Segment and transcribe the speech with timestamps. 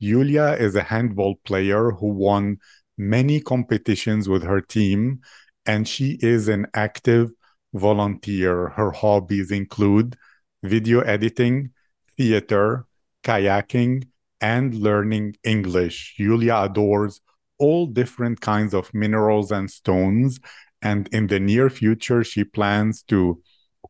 [0.00, 2.56] Yulia is a handball player who won
[2.96, 5.20] many competitions with her team,
[5.66, 7.30] and she is an active
[7.74, 8.70] volunteer.
[8.70, 10.16] Her hobbies include
[10.62, 11.70] video editing,
[12.16, 12.86] theater,
[13.22, 14.08] kayaking,
[14.40, 16.14] and learning English.
[16.18, 17.20] Yulia adores
[17.58, 20.40] all different kinds of minerals and stones,
[20.80, 23.42] and in the near future, she plans to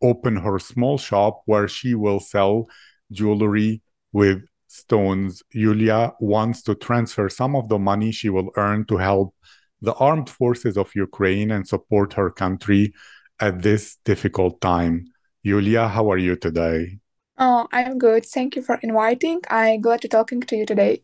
[0.03, 2.67] open her small shop where she will sell
[3.13, 3.81] jewelry
[4.13, 9.35] with stones, Yulia wants to transfer some of the money she will earn to help
[9.83, 12.93] the armed forces of Ukraine and support her country
[13.41, 15.07] at this difficult time.
[15.43, 16.99] Yulia, how are you today?
[17.39, 18.27] Oh, I'm good.
[18.27, 19.41] Thank you for inviting.
[19.49, 21.03] I'm glad to talking to you today.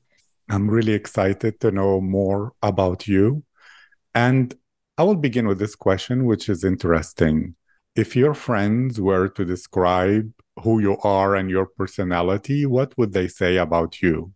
[0.49, 3.43] I'm really excited to know more about you.
[4.15, 4.55] And
[4.99, 7.57] I will begin with this question, which is interesting.
[7.97, 10.31] If your friends were to describe
[10.63, 14.33] who you are and your personality, what would they say about you?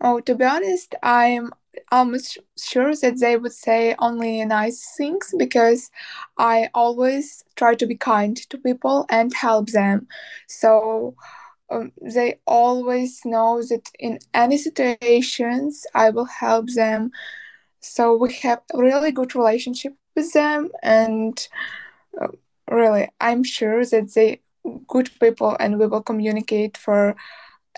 [0.00, 1.52] Oh, to be honest, I'm
[1.90, 5.90] almost sure that they would say only nice things because
[6.38, 10.06] I always try to be kind to people and help them.
[10.48, 11.14] So
[11.70, 17.10] um, they always know that in any situations I will help them.
[17.80, 21.48] So we have a really good relationship with them and
[22.20, 22.28] uh,
[22.70, 24.40] really I'm sure that they
[24.96, 27.16] good people and we will communicate for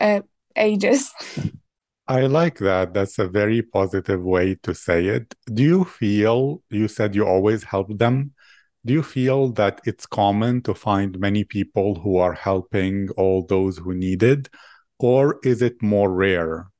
[0.01, 0.21] uh,
[0.57, 1.13] ages.
[2.09, 2.95] I like that.
[2.95, 5.35] That's a very positive way to say it.
[5.53, 8.33] Do you feel, you said you always help them.
[8.87, 13.77] Do you feel that it's common to find many people who are helping all those
[13.77, 14.49] who need it?
[14.99, 16.71] Or is it more rare?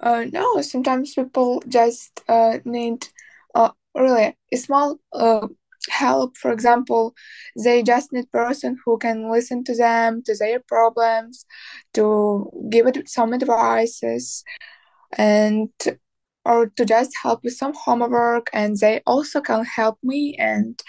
[0.00, 3.08] Uh, no, sometimes people just uh, need
[3.54, 5.48] uh, really a small uh,
[5.90, 7.14] help for example
[7.62, 11.46] they just need person who can listen to them to their problems
[11.94, 14.44] to give it some advices
[15.16, 15.70] and
[16.44, 20.80] or to just help with some homework and they also can help me and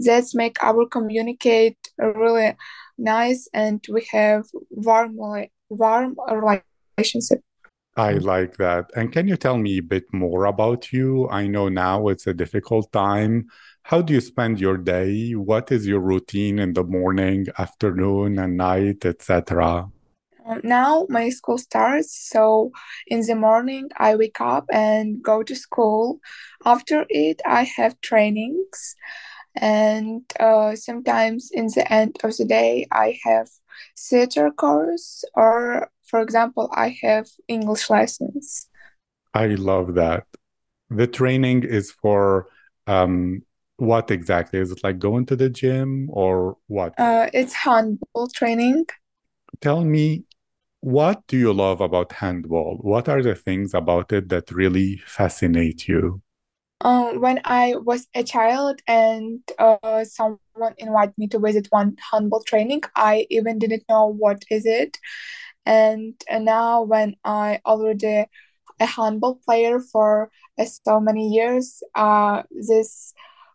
[0.00, 2.54] that's make our communicate really
[2.98, 5.16] nice and we have warm
[5.70, 6.16] warm
[6.98, 7.40] relationship
[7.96, 8.90] I like that.
[8.94, 11.30] And can you tell me a bit more about you?
[11.30, 13.46] I know now it's a difficult time
[13.86, 15.30] how do you spend your day?
[15.30, 19.88] What is your routine in the morning, afternoon, and night, etc.?
[20.44, 22.72] Uh, now my school starts, so
[23.06, 26.18] in the morning I wake up and go to school.
[26.64, 28.96] After it, I have trainings,
[29.54, 33.48] and uh, sometimes in the end of the day, I have
[33.96, 38.66] theater course, or for example, I have English lessons.
[39.32, 40.24] I love that.
[40.90, 42.48] The training is for
[42.88, 43.42] um,
[43.76, 44.58] what exactly?
[44.58, 46.94] Is it like going to the gym or what?
[46.98, 48.86] Uh, it's handball training.
[49.60, 50.24] Tell me,
[50.80, 52.78] what do you love about handball?
[52.80, 56.22] What are the things about it that really fascinate you?
[56.82, 62.42] Um, when I was a child and uh, someone invited me to visit one handball
[62.42, 64.98] training, I even didn't know what is it.
[65.64, 68.26] And, and now when I already
[68.78, 73.14] a handball player for uh, so many years, uh, this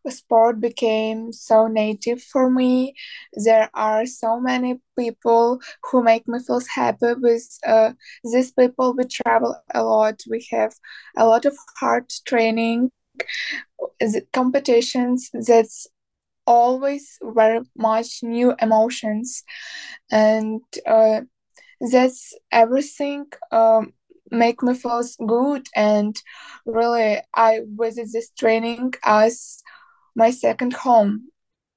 [0.09, 2.94] sport became so native for me.
[3.34, 8.94] There are so many people who make me feel happy with uh, these people.
[8.95, 10.22] We travel a lot.
[10.29, 10.73] We have
[11.17, 12.91] a lot of hard training,
[14.34, 15.29] competitions.
[15.34, 15.88] That's
[16.45, 19.43] always very much new emotions,
[20.11, 21.22] and uh,
[21.91, 23.26] that's everything.
[23.52, 23.93] Um,
[24.31, 26.16] make me feel good and
[26.66, 29.61] really i visit this training as
[30.16, 31.29] my second home.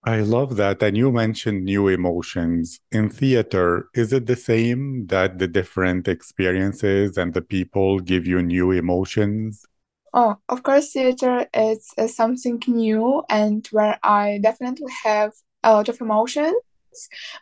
[0.06, 0.82] I love that.
[0.82, 2.78] And you mentioned new emotions.
[2.92, 8.42] In theater, is it the same that the different experiences and the people give you
[8.42, 9.64] new emotions?
[10.12, 15.32] Oh, of course, theater is, is something new and where I definitely have
[15.62, 16.54] a lot of emotions.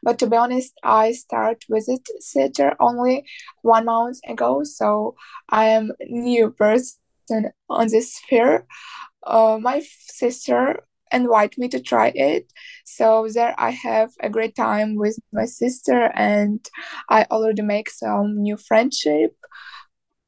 [0.03, 3.27] But to be honest, I start visit theater only
[3.63, 5.17] one month ago, so
[5.51, 8.67] I am new person on this sphere
[9.25, 12.51] uh, my sister invite me to try it
[12.85, 16.69] so there i have a great time with my sister and
[17.11, 19.37] i already make some new friendship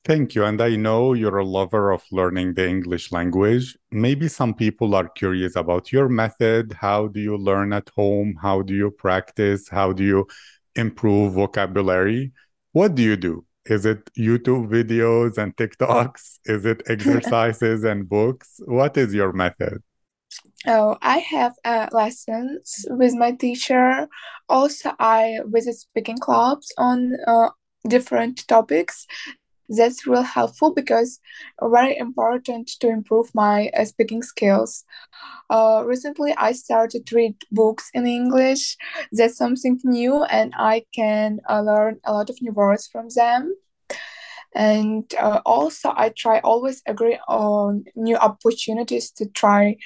[0.05, 0.45] Thank you.
[0.45, 3.75] And I know you're a lover of learning the English language.
[3.91, 6.75] Maybe some people are curious about your method.
[6.79, 8.35] How do you learn at home?
[8.43, 9.67] How do you practice?
[9.67, 10.27] How do you
[10.77, 12.33] improve vocabulary?
[12.73, 13.47] What do you do?
[13.67, 16.39] Is it YouTube videos and TikToks?
[16.45, 18.61] Is it exercises and books?
[18.65, 19.83] What is your method?
[20.67, 24.09] Oh, I have uh, lessons with my teacher.
[24.49, 27.51] Also, I visit speaking clubs on uh,
[27.87, 29.07] different topics.
[29.69, 31.21] That's real helpful because
[31.63, 34.85] very important to improve my uh, speaking skills.
[35.51, 38.77] Uh, recently, I started to read books in English.
[39.13, 43.55] That's something new, and I can uh, learn a lot of new words from them.
[44.55, 49.77] And uh, also, I try always agree on new opportunities to try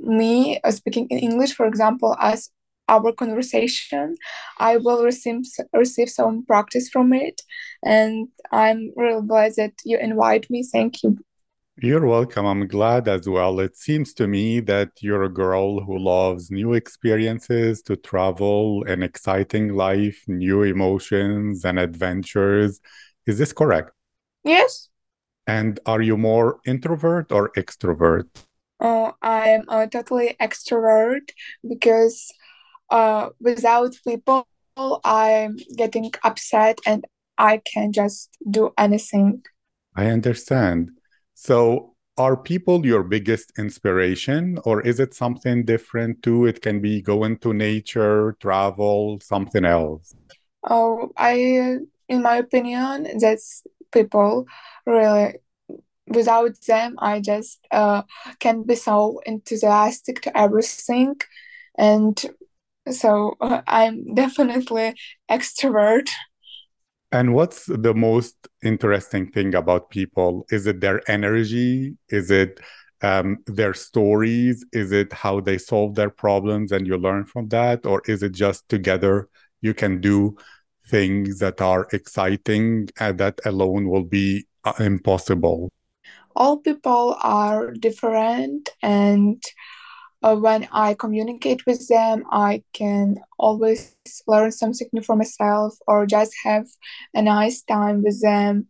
[0.00, 2.50] me uh, speaking in English, for example, as
[2.90, 4.16] our conversation,
[4.58, 5.42] I will receive
[5.72, 7.40] receive some practice from it,
[7.82, 10.60] and I'm really glad that you invite me.
[10.64, 11.18] Thank you.
[11.82, 12.44] You're welcome.
[12.44, 13.58] I'm glad as well.
[13.58, 19.02] It seems to me that you're a girl who loves new experiences, to travel, an
[19.02, 22.80] exciting life, new emotions and adventures.
[23.26, 23.92] Is this correct?
[24.44, 24.90] Yes.
[25.46, 28.28] And are you more introvert or extrovert?
[28.78, 31.30] Oh, I'm a totally extrovert
[31.66, 32.32] because
[32.90, 34.46] uh, without people,
[35.04, 37.04] I'm getting upset and
[37.38, 39.42] I can just do anything.
[39.96, 40.90] I understand.
[41.34, 46.44] So, are people your biggest inspiration, or is it something different too?
[46.44, 50.14] It can be going to nature, travel, something else.
[50.68, 51.78] Oh, I,
[52.08, 54.46] in my opinion, that's people
[54.86, 55.36] really.
[56.08, 58.02] Without them, I just uh,
[58.40, 61.14] can't be so enthusiastic to everything,
[61.78, 62.20] and
[62.90, 64.94] so uh, I'm definitely
[65.30, 66.08] extrovert.
[67.12, 70.46] And what's the most interesting thing about people?
[70.50, 71.96] Is it their energy?
[72.08, 72.60] Is it
[73.02, 74.64] um, their stories?
[74.72, 77.84] Is it how they solve their problems and you learn from that?
[77.84, 79.28] Or is it just together
[79.60, 80.36] you can do
[80.86, 85.72] things that are exciting and that alone will be uh, impossible?
[86.36, 89.42] All people are different and
[90.22, 93.96] uh, when I communicate with them, I can always
[94.26, 96.66] learn something new for myself or just have
[97.14, 98.68] a nice time with them.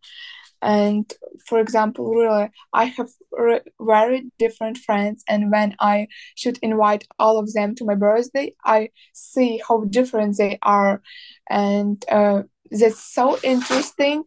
[0.63, 1.11] And
[1.47, 7.39] for example, really, I have re- very different friends, and when I should invite all
[7.39, 11.01] of them to my birthday, I see how different they are,
[11.49, 14.25] and uh, that's so interesting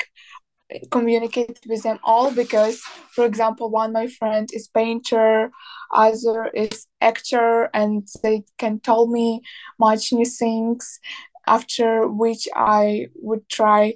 [0.92, 2.80] communicate with them all because
[3.12, 5.52] for example one my friend is painter
[5.94, 9.42] other is actor and they can tell me
[9.80, 11.00] much new things
[11.48, 13.94] after which i would try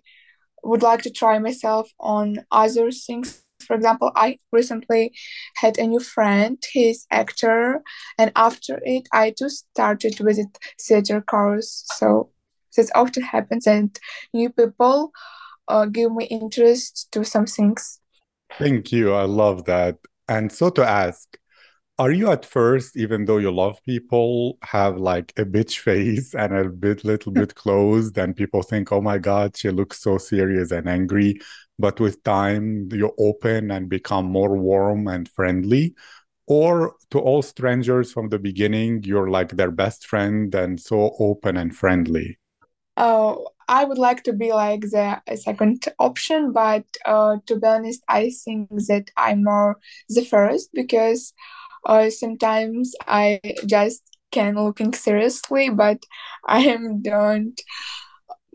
[0.63, 3.43] would like to try myself on other things.
[3.65, 5.13] For example i recently
[5.55, 7.81] had a new friend he's actor
[8.17, 10.47] and after it i just started visit
[10.79, 12.29] theater course so
[12.75, 13.99] this often happens and
[14.33, 15.11] new people
[15.67, 17.99] uh, give me interest to some things.
[18.57, 19.13] Thank you.
[19.13, 19.97] I love that.
[20.27, 21.37] And so to ask,
[21.99, 26.55] are you at first, even though you love people, have like a bitch face and
[26.55, 30.71] a bit little bit closed, and people think, oh my God, she looks so serious
[30.71, 31.39] and angry.
[31.79, 35.95] But with time, you open and become more warm and friendly.
[36.45, 41.57] Or to all strangers from the beginning, you're like their best friend and so open
[41.57, 42.37] and friendly.
[42.95, 48.03] Oh, I would like to be like the second option, but uh, to be honest,
[48.07, 49.77] I think that I'm more
[50.09, 51.33] the first because
[51.85, 56.03] uh, sometimes I just can looking seriously, but
[56.47, 57.59] I am don't.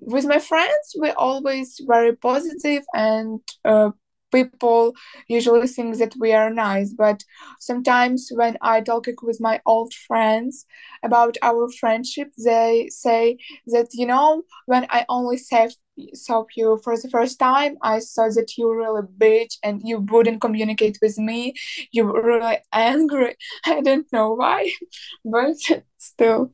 [0.00, 3.90] With my friends, we're always very positive and uh,
[4.32, 4.94] people
[5.28, 7.22] usually think that we are nice but
[7.60, 10.66] sometimes when i talk with my old friends
[11.02, 13.36] about our friendship they say
[13.66, 15.68] that you know when i only saw
[16.14, 19.98] saw you for the first time i saw that you were really bitch and you
[19.98, 21.52] wouldn't communicate with me
[21.90, 23.36] you were really angry
[23.66, 24.70] i don't know why
[25.24, 25.56] but
[25.98, 26.50] still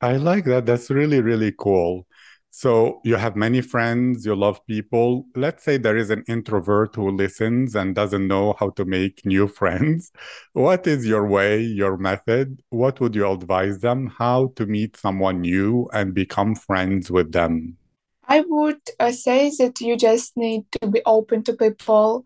[0.00, 0.66] I like that.
[0.66, 2.06] That's really, really cool.
[2.56, 5.26] So you have many friends, you love people.
[5.34, 9.48] Let's say there is an introvert who listens and doesn't know how to make new
[9.60, 10.12] friends.
[10.52, 12.62] What is your way, your method?
[12.70, 17.76] What would you advise them how to meet someone new and become friends with them?
[18.28, 22.24] I would uh, say that you just need to be open to people,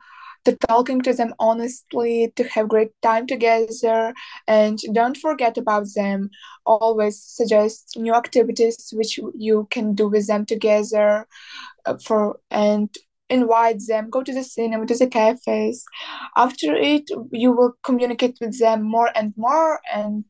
[0.49, 4.15] to talking to them honestly, to have great time together,
[4.47, 6.31] and don't forget about them.
[6.65, 11.27] Always suggest new activities which you can do with them together.
[11.87, 12.89] Uh, for and
[13.31, 15.85] invite them, go to the cinema, to the cafes.
[16.37, 20.25] After it, you will communicate with them more and more, and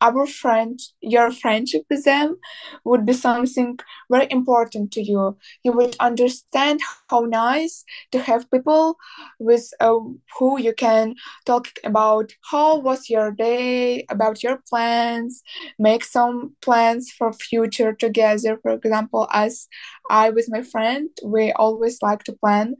[0.00, 2.36] our friend, your friendship with them
[2.84, 3.78] would be something
[4.10, 5.36] very important to you.
[5.64, 8.96] You would understand how nice to have people
[9.38, 9.98] with uh,
[10.38, 11.14] who you can
[11.46, 15.42] talk about how was your day, about your plans,
[15.78, 18.58] make some plans for future together.
[18.62, 19.68] For example, as
[20.10, 22.76] I with my friend, we always like to plan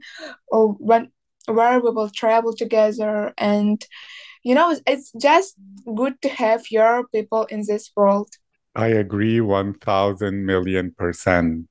[0.53, 1.11] uh, when
[1.47, 3.83] where we will travel together and
[4.43, 5.55] you know it's just
[5.95, 8.29] good to have your people in this world.
[8.75, 11.67] I agree 1000 million percent.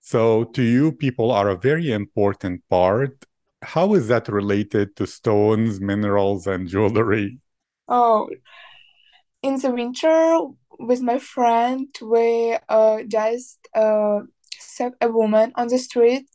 [0.00, 3.24] So to you people are a very important part.
[3.62, 7.38] How is that related to stones minerals and jewelry?
[7.88, 8.28] Oh
[9.42, 10.38] in the winter
[10.78, 14.20] with my friend we uh, just uh,
[14.58, 16.28] saw a woman on the street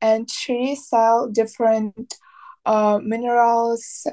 [0.00, 2.14] and she sell different
[2.66, 4.06] uh, minerals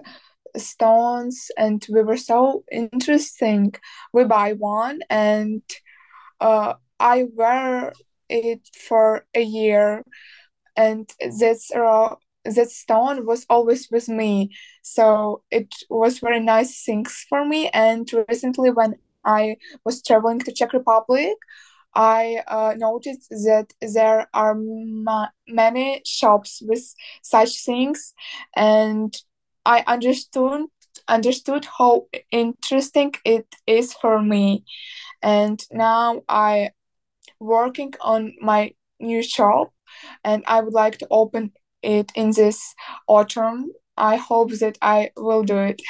[0.58, 3.74] stones and we were so interesting.
[4.14, 5.62] We buy one and
[6.40, 7.94] uh, i wear
[8.30, 10.04] it for a year
[10.76, 12.16] and this uh,
[12.46, 14.50] that stone was always with me.
[14.82, 19.56] So it was very nice things for me and recently when i
[19.86, 21.38] was traveling to czech republic
[21.94, 26.84] I uh, noticed that there are ma- many shops with
[27.22, 28.14] such things,
[28.56, 29.14] and
[29.66, 30.68] I understood
[31.08, 34.64] understood how interesting it is for me
[35.22, 36.72] and now I
[37.40, 39.74] working on my new shop
[40.24, 41.52] and I would like to open
[41.82, 42.74] it in this
[43.08, 43.72] autumn.
[43.98, 45.82] I hope that I will do it.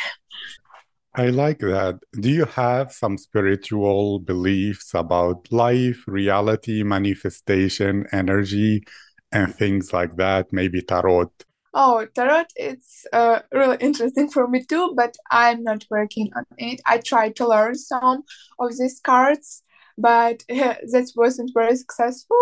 [1.13, 1.99] I like that.
[2.13, 8.83] Do you have some spiritual beliefs about life, reality, manifestation, energy,
[9.31, 10.53] and things like that?
[10.53, 11.31] Maybe tarot?
[11.73, 16.81] Oh, tarot it's uh, really interesting for me too, but I'm not working on it.
[16.85, 18.23] I tried to learn some
[18.59, 19.63] of these cards,
[19.97, 22.37] but that wasn't very successful.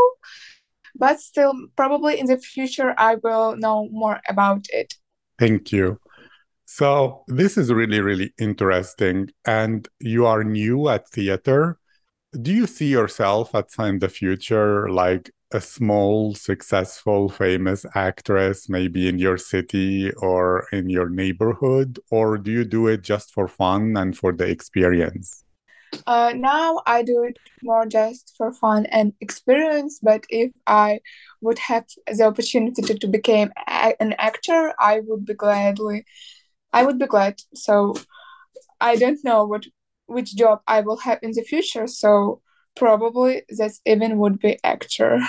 [0.95, 4.95] But still, probably in the future, I will know more about it.
[5.37, 5.99] Thank you.
[6.65, 9.29] So, this is really, really interesting.
[9.45, 11.77] And you are new at theater.
[12.39, 19.07] Do you see yourself at in the future like a small, successful, famous actress, maybe
[19.07, 21.99] in your city or in your neighborhood?
[22.11, 25.43] Or do you do it just for fun and for the experience?
[26.05, 30.99] Uh, now I do it more just for fun and experience, but if I
[31.41, 36.05] would have the opportunity to, to become a- an actor, I would be gladly,
[36.73, 37.41] I would be glad.
[37.55, 37.95] So
[38.79, 39.65] I don't know what
[40.07, 42.41] which job I will have in the future, so
[42.79, 45.19] probably that even would be actor.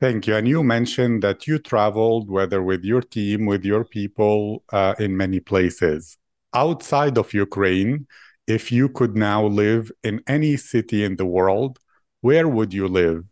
[0.00, 0.34] Thank you.
[0.34, 5.16] And you mentioned that you traveled, whether with your team, with your people, uh, in
[5.16, 6.16] many places.
[6.54, 8.06] Outside of Ukraine,
[8.46, 11.78] if you could now live in any city in the world,
[12.22, 13.24] where would you live?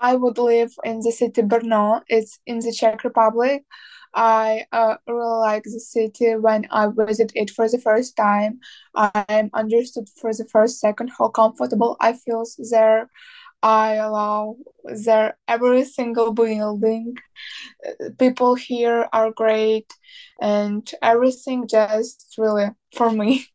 [0.00, 2.02] I would live in the city Brno.
[2.08, 3.64] It's in the Czech Republic.
[4.14, 8.60] I uh, really like the city when I visit it for the first time.
[8.94, 13.10] I understood for the first second how comfortable I feel there.
[13.62, 14.56] I love
[15.04, 17.16] their every single building.
[18.18, 19.92] People here are great,
[20.40, 23.46] and everything just really for me.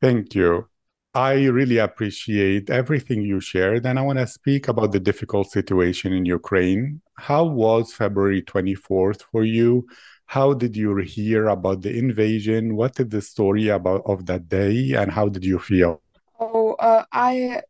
[0.00, 0.68] Thank you.
[1.16, 6.12] I really appreciate everything you shared, and I want to speak about the difficult situation
[6.12, 7.00] in Ukraine.
[7.16, 9.86] How was February 24th for you?
[10.26, 12.76] How did you hear about the invasion?
[12.76, 16.02] What is the story about of that day, and how did you feel?
[16.38, 17.62] Oh, uh, I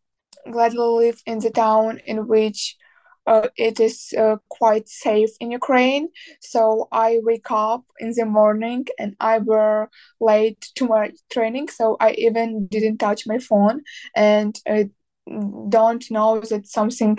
[0.51, 2.77] gladly live in the town in which
[3.27, 6.09] uh, it is uh, quite safe in Ukraine.
[6.41, 9.91] So I wake up in the morning and I were
[10.21, 13.83] late to my training, so I even didn't touch my phone
[14.15, 14.91] and I
[15.69, 17.19] don't know that something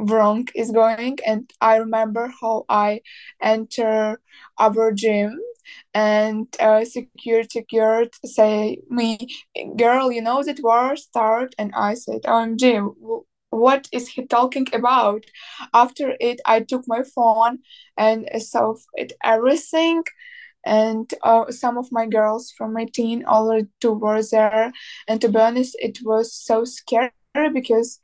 [0.00, 1.18] wrong is going.
[1.26, 3.00] And I remember how I
[3.40, 4.20] enter
[4.58, 5.40] our gym
[5.94, 9.18] and uh, security guard say me
[9.76, 12.94] girl you know that war start and i said omg
[13.52, 15.24] what is he talking about?
[15.74, 17.58] After it i took my phone
[17.96, 20.02] and saw it everything
[20.64, 24.72] and uh, some of my girls from my teen already were there.
[25.08, 27.10] And to be honest it was so scary
[27.52, 28.00] because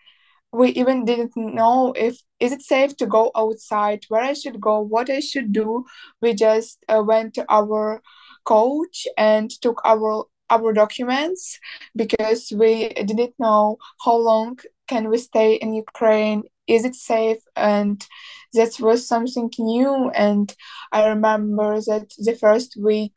[0.52, 4.80] we even didn't know if is it safe to go outside where i should go
[4.80, 5.84] what i should do.
[6.22, 8.02] We just uh, went to our
[8.44, 11.58] coach and took our our documents
[11.94, 17.38] because we didn't know how long can we stay in ukraine is it safe?
[17.56, 18.06] And
[18.52, 20.10] that was something new.
[20.10, 20.54] And
[20.92, 23.16] I remember that the first week,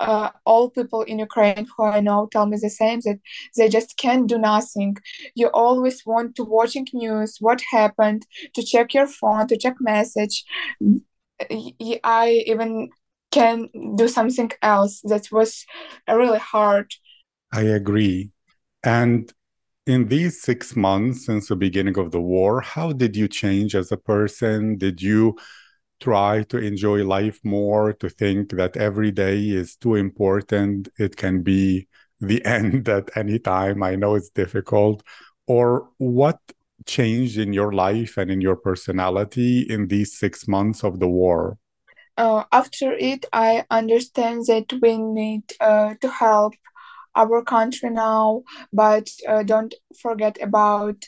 [0.00, 3.18] uh, all people in Ukraine who I know tell me the same that
[3.56, 4.96] they just can't do nothing.
[5.34, 10.44] You always want to watching news, what happened, to check your phone, to check message.
[12.04, 12.90] I even
[13.30, 15.00] can do something else.
[15.04, 15.64] That was
[16.08, 16.92] really hard.
[17.52, 18.32] I agree.
[18.82, 19.32] And
[19.86, 23.90] in these six months since the beginning of the war, how did you change as
[23.90, 24.78] a person?
[24.78, 25.36] Did you
[26.00, 30.88] try to enjoy life more, to think that every day is too important?
[30.98, 31.88] It can be
[32.20, 33.82] the end at any time.
[33.82, 35.02] I know it's difficult.
[35.46, 36.38] Or what
[36.86, 41.58] changed in your life and in your personality in these six months of the war?
[42.16, 46.54] Uh, after it, I understand that we need uh, to help
[47.14, 48.42] our country now,
[48.72, 51.04] but uh, don't forget about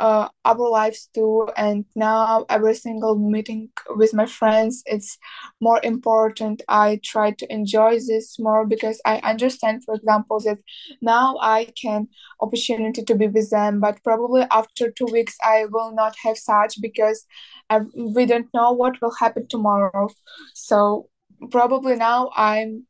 [0.00, 1.48] uh, our lives too.
[1.56, 5.16] And now, every single meeting with my friends, it's
[5.60, 6.62] more important.
[6.68, 10.58] I try to enjoy this more because I understand, for example, that
[11.00, 12.08] now I can
[12.40, 16.80] opportunity to be with them, but probably after two weeks I will not have such
[16.80, 17.24] because
[17.70, 20.08] I, we don't know what will happen tomorrow.
[20.54, 21.08] So
[21.50, 22.86] probably now I'm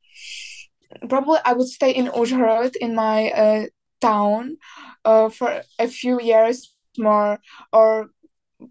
[1.08, 3.66] probably I would stay in Uzhhorod in my uh,
[4.00, 4.56] town
[5.04, 7.40] uh, for a few years more,
[7.72, 8.10] or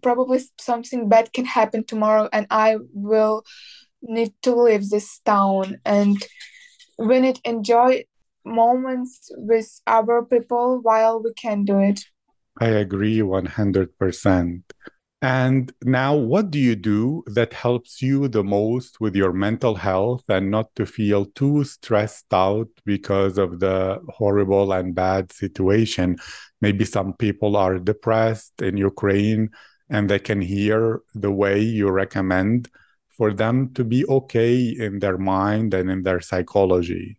[0.02, 3.44] probably something bad can happen tomorrow, and I will
[4.02, 5.78] need to leave this town.
[5.84, 6.16] And
[6.98, 8.04] we need enjoy
[8.44, 12.00] moments with other people while we can do it.
[12.60, 14.62] I agree 100%.
[15.24, 20.22] And now, what do you do that helps you the most with your mental health
[20.28, 26.18] and not to feel too stressed out because of the horrible and bad situation?
[26.60, 29.48] Maybe some people are depressed in Ukraine
[29.88, 32.68] and they can hear the way you recommend
[33.08, 37.16] for them to be okay in their mind and in their psychology.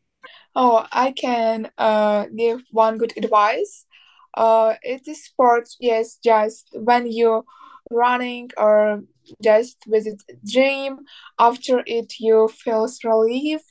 [0.56, 3.88] Oh, I can uh, give one good advice.
[4.36, 7.44] Uh, it is sport, yes, just when you
[7.92, 9.04] running or
[9.44, 11.00] just visit gym.
[11.40, 13.64] After it you feel relieved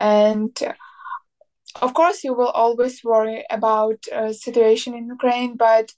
[0.00, 0.56] and
[1.82, 5.92] of course you will always worry about uh, situation in ukraine but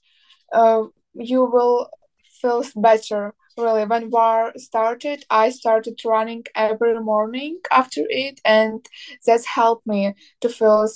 [0.53, 1.89] uh, you will
[2.41, 3.33] feel better.
[3.57, 8.85] Really when war started i started running every morning after it and
[9.25, 10.87] that's helped me to feel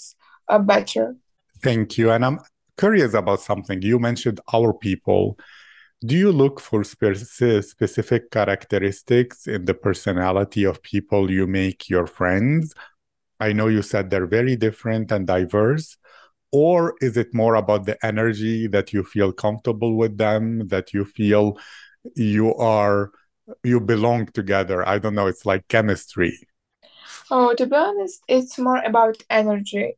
[0.48, 1.18] uh, better.
[1.62, 2.40] Thank you and i'm
[2.78, 3.82] curious about something.
[3.82, 5.38] You mentioned our people
[6.06, 7.16] do you look for spe-
[7.62, 12.74] specific characteristics in the personality of people you make your friends?
[13.40, 15.98] I know you said they're very different and diverse.
[16.52, 21.04] Or is it more about the energy that you feel comfortable with them, that you
[21.04, 21.58] feel
[22.16, 23.12] you are,
[23.64, 24.88] you belong together?
[24.88, 26.38] I don't know, it's like chemistry.
[27.32, 29.98] Oh, to be honest, it's more about energy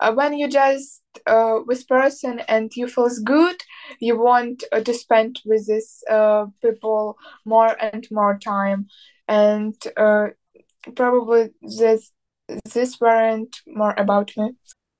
[0.00, 3.56] uh, when you just uh, with person and you feels good
[3.98, 8.86] you want uh, to spend with this uh, people more and more time.
[9.28, 10.28] And uh,
[10.94, 12.12] probably this
[12.64, 14.52] this weren't more about me.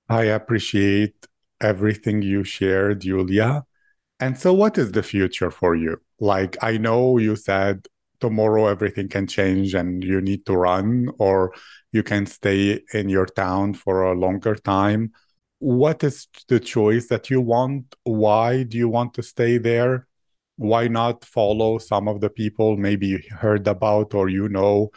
[0.08, 1.26] I appreciate
[1.60, 3.64] everything you shared julia.
[4.20, 6.00] And so what is the future for you?
[6.18, 7.86] Like i know you said
[8.20, 11.52] tomorrow everything can change and you need to run or
[11.92, 15.12] you can stay in your town for a longer time.
[15.58, 17.94] What is the choice that you want?
[18.04, 20.06] Why do you want to stay there?
[20.56, 24.90] Why not follow some of the people maybe you heard about or you know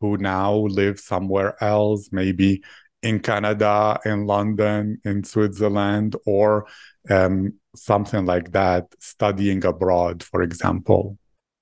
[0.00, 2.62] who now live somewhere else maybe
[3.02, 6.66] in canada in london in switzerland or
[7.08, 11.18] um, something like that studying abroad for example?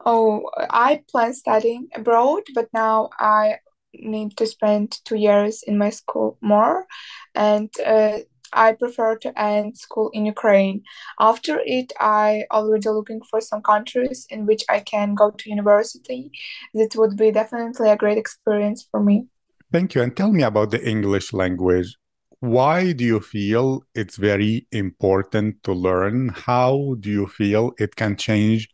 [0.07, 3.57] Oh, I plan studying abroad, but now I
[4.01, 6.87] need to spend two years in my school more,
[7.35, 8.19] and uh,
[8.55, 10.83] I prefer to end school in Ukraine.
[11.19, 16.31] After it, I already looking for some countries in which I can go to university.
[16.73, 19.27] That would be definitely a great experience for me.
[19.73, 20.03] Thank you.
[20.03, 21.97] And tell me about the English language.
[22.39, 26.29] Why do you feel it's very important to learn?
[26.29, 28.69] How do you feel it can change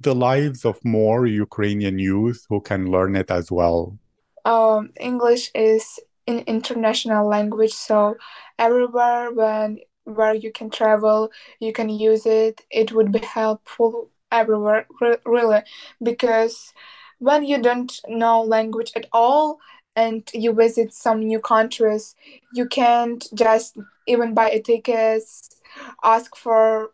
[0.00, 3.98] the lives of more Ukrainian youth who can learn it as well?
[4.44, 8.16] Um, English is an international language, so
[8.58, 12.62] everywhere when where you can travel, you can use it.
[12.70, 15.60] It would be helpful everywhere, re- really,
[16.02, 16.72] because
[17.18, 19.58] when you don't know language at all
[19.94, 22.14] and you visit some new countries,
[22.52, 23.76] you can't just
[24.06, 25.22] even buy a ticket,
[26.02, 26.90] ask for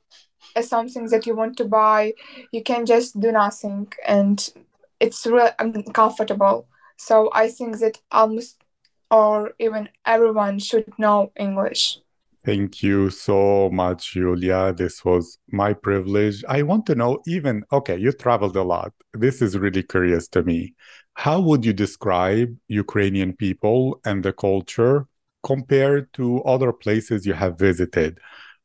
[0.61, 2.15] something that you want to buy,
[2.53, 4.53] you can just do nothing and
[5.01, 6.67] it's really uncomfortable.
[6.97, 8.63] So I think that almost
[9.11, 11.99] or even everyone should know English.
[12.45, 14.73] Thank you so much, Julia.
[14.73, 16.45] This was my privilege.
[16.49, 18.93] I want to know even, okay, you traveled a lot.
[19.13, 20.75] This is really curious to me.
[21.15, 25.07] How would you describe Ukrainian people and the culture
[25.43, 28.19] compared to other places you have visited?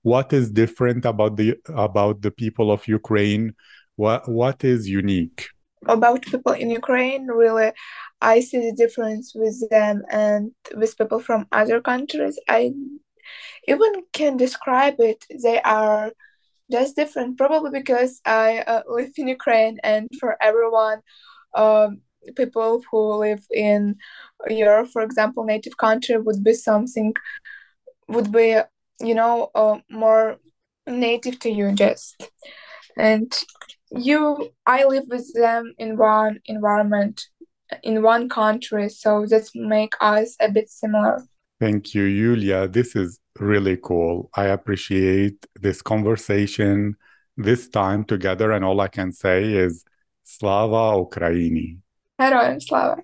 [0.04, 3.56] What is different about the about the people of Ukraine?
[3.96, 5.50] What what is unique?
[5.88, 7.72] About people in Ukraine, really,
[8.21, 12.39] I see the difference with them and with people from other countries.
[12.47, 12.73] I
[13.67, 15.25] even can describe it.
[15.43, 16.12] They are
[16.71, 20.99] just different, probably because I uh, live in Ukraine, and for everyone,
[21.55, 22.01] um,
[22.36, 23.95] people who live in
[24.49, 27.13] Europe, for example, native country would be something,
[28.07, 28.57] would be,
[29.01, 30.38] you know, uh, more
[30.88, 32.29] native to you just.
[32.97, 33.34] And
[33.91, 37.27] you, I live with them in one environment
[37.84, 38.89] in one country.
[38.89, 41.23] So that make us a bit similar.
[41.60, 42.67] Thank you, Julia.
[42.67, 44.29] This is really cool.
[44.36, 46.95] I appreciate this conversation,
[47.38, 49.86] this time together, and all I can say is
[50.23, 51.77] Slava Ukraini.
[52.19, 53.01] Herojem Slava.